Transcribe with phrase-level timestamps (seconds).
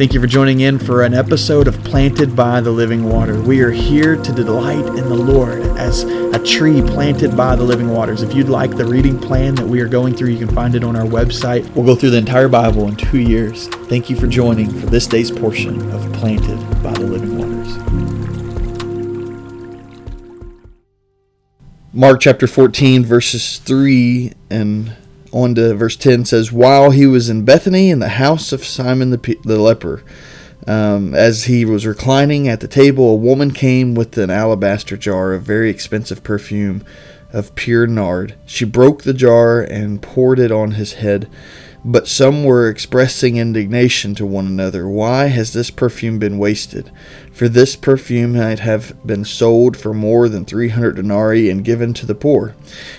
[0.00, 3.38] Thank you for joining in for an episode of Planted by the Living Water.
[3.38, 7.90] We are here to delight in the Lord as a tree planted by the living
[7.90, 8.22] waters.
[8.22, 10.84] If you'd like the reading plan that we are going through, you can find it
[10.84, 11.68] on our website.
[11.74, 13.68] We'll go through the entire Bible in two years.
[13.68, 17.76] Thank you for joining for this day's portion of Planted by the Living Waters.
[21.92, 24.96] Mark chapter 14, verses 3 and
[25.32, 29.10] on to verse 10 says, While he was in Bethany in the house of Simon
[29.10, 30.02] the, the leper,
[30.66, 35.32] um, as he was reclining at the table, a woman came with an alabaster jar
[35.32, 36.84] of very expensive perfume
[37.32, 38.34] of pure nard.
[38.44, 41.30] She broke the jar and poured it on his head.
[41.84, 44.86] But some were expressing indignation to one another.
[44.86, 46.90] Why has this perfume been wasted?
[47.32, 51.94] For this perfume might have been sold for more than three hundred denarii and given
[51.94, 52.54] to the poor.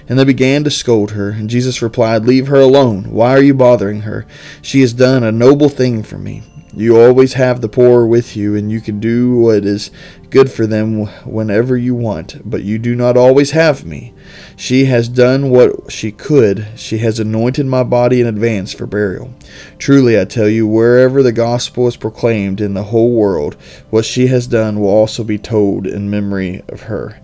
[0.10, 1.30] And they began to scold her.
[1.30, 3.12] And Jesus replied, Leave her alone.
[3.12, 4.26] Why are you bothering her?
[4.64, 6.42] She has done a noble thing for me.
[6.74, 9.92] You always have the poor with you, and you can do what is
[10.30, 14.14] good for them whenever you want, but you do not always have me.
[14.56, 16.68] She has done what she could.
[16.76, 19.34] She has anointed my body in advance for burial.
[19.80, 23.56] Truly, I tell you, wherever the gospel is proclaimed in the whole world,
[23.90, 27.20] what she has done will also be told in memory of her.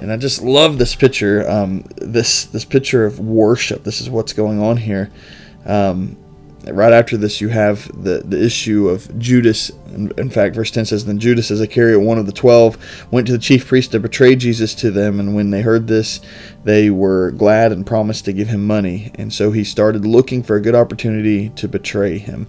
[0.00, 1.48] And I just love this picture.
[1.48, 3.82] Um, this this picture of worship.
[3.82, 5.10] This is what's going on here.
[5.64, 6.18] Um,
[6.72, 9.70] right after this, you have the, the issue of Judas.
[9.94, 12.76] In, fact, verse 10 says, Then Judas Iscariot, one of the twelve,
[13.10, 15.20] went to the chief priests to betray Jesus to them.
[15.20, 16.20] And when they heard this,
[16.66, 19.12] they were glad and promised to give him money.
[19.14, 22.48] And so he started looking for a good opportunity to betray him.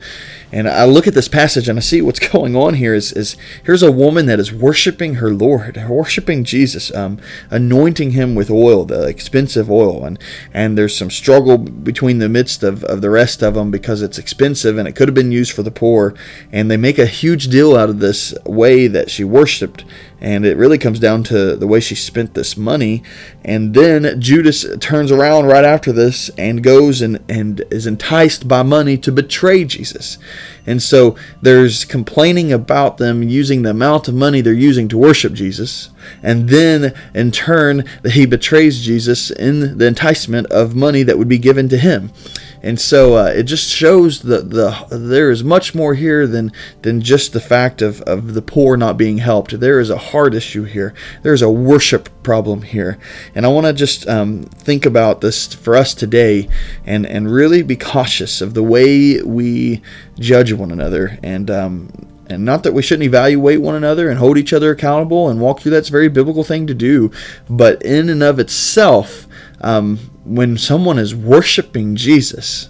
[0.51, 3.37] And I look at this passage and I see what's going on here is, is
[3.63, 7.19] here's a woman that is worshiping her Lord, worshiping Jesus, um,
[7.51, 10.03] anointing him with oil, the expensive oil.
[10.03, 10.17] And,
[10.51, 14.17] and there's some struggle between the midst of, of the rest of them because it's
[14.17, 16.15] expensive and it could have been used for the poor.
[16.51, 19.85] And they make a huge deal out of this way that she worshiped
[20.19, 23.03] and it really comes down to the way she spent this money.
[23.45, 28.63] And then Judas turns around right after this and goes and, and is enticed by
[28.63, 30.17] money to betray Jesus.
[30.65, 35.33] And so there's complaining about them using the amount of money they're using to worship
[35.33, 35.89] Jesus.
[36.23, 41.37] And then in turn, he betrays Jesus in the enticement of money that would be
[41.37, 42.11] given to him.
[42.61, 46.51] And so uh, it just shows that the there is much more here than
[46.81, 49.59] than just the fact of, of the poor not being helped.
[49.59, 50.93] There is a heart issue here.
[51.23, 52.97] There is a worship problem here.
[53.35, 56.49] And I want to just um, think about this for us today
[56.85, 59.81] and, and really be cautious of the way we
[60.19, 61.19] judge one another.
[61.23, 65.29] And um, and not that we shouldn't evaluate one another and hold each other accountable
[65.29, 67.11] and walk through that's a very biblical thing to do
[67.49, 69.26] but in and of itself
[69.61, 72.69] um, when someone is worshiping Jesus,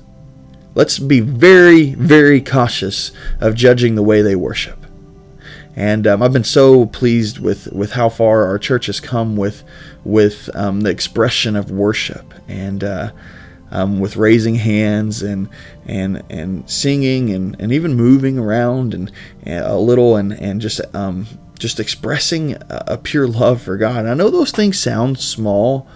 [0.75, 4.85] let's be very, very cautious of judging the way they worship.
[5.75, 9.63] And um, I've been so pleased with, with how far our church has come with
[10.03, 13.11] with um, the expression of worship and uh,
[13.71, 15.49] um, with raising hands and
[15.85, 19.11] and and singing and, and even moving around and,
[19.43, 21.27] and a little and and just um,
[21.59, 23.99] just expressing a, a, pure love for God.
[23.99, 25.87] And I know those things sound small,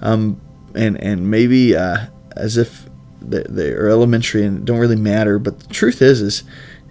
[0.00, 0.40] um,
[0.74, 2.88] and and maybe uh, as if
[3.20, 5.38] they are elementary and don't really matter.
[5.38, 6.42] But the truth is, is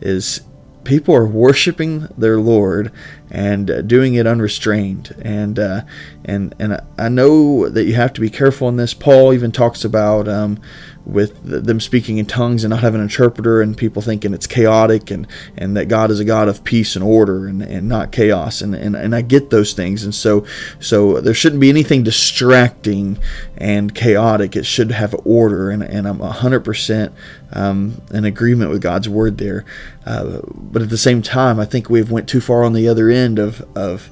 [0.02, 0.42] is
[0.88, 2.94] people are worshiping their Lord
[3.30, 5.16] and uh, doing it unrestrained.
[5.22, 5.82] And uh,
[6.24, 8.94] and and I know that you have to be careful in this.
[8.94, 10.60] Paul even talks about um,
[11.08, 15.10] with them speaking in tongues and not having an interpreter and people thinking it's chaotic
[15.10, 15.26] and,
[15.56, 18.62] and that God is a God of peace and order and, and not chaos.
[18.62, 20.04] And, and, and I get those things.
[20.04, 20.46] And so
[20.82, 23.18] so there shouldn't be anything distracting
[23.56, 24.58] and chaotic.
[24.58, 25.70] It should have order.
[25.70, 27.14] And, and I'm 100%
[27.54, 29.64] um, in agreement with God's word there.
[30.06, 33.10] Uh, but at the same time I think we've went too far on the other
[33.10, 34.10] end of, of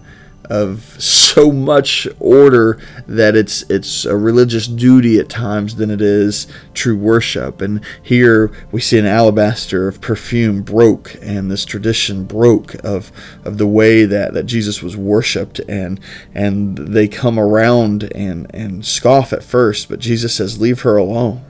[0.49, 6.47] of so much order that it's it's a religious duty at times than it is
[6.73, 7.61] true worship.
[7.61, 13.11] And here we see an alabaster of perfume broke, and this tradition broke of
[13.43, 15.99] of the way that, that Jesus was worshipped, and
[16.33, 21.43] and they come around and and scoff at first, but Jesus says, "Leave her alone,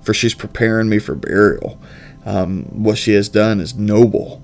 [0.00, 1.80] for she's preparing me for burial."
[2.24, 4.42] Um, what she has done is noble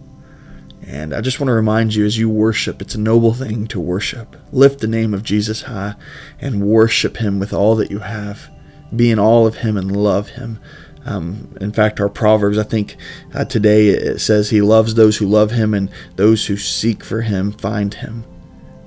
[0.88, 3.78] and I just want to remind you as you worship, it's a noble thing to
[3.78, 4.36] worship.
[4.52, 5.94] Lift the name of Jesus high
[6.40, 8.48] and worship Him with all that you have.
[8.96, 10.58] Be in all of Him and love Him.
[11.04, 12.96] Um, in fact, our Proverbs, I think
[13.34, 17.20] uh, today it says He loves those who love Him and those who seek for
[17.20, 18.24] Him find Him.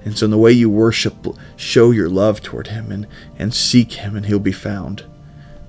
[0.04, 3.06] And so, in the way you worship, show your love toward Him and,
[3.38, 5.06] and seek Him, and He'll be found.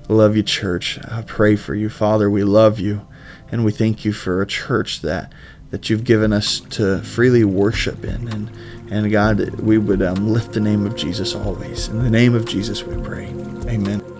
[0.09, 0.97] I love you, church.
[1.07, 1.89] I pray for you.
[1.89, 3.05] Father, we love you.
[3.51, 5.31] And we thank you for a church that
[5.73, 8.27] that you've given us to freely worship in.
[8.27, 8.51] And,
[8.91, 11.87] and God, we would um, lift the name of Jesus always.
[11.87, 13.25] In the name of Jesus, we pray.
[13.67, 14.12] Amen.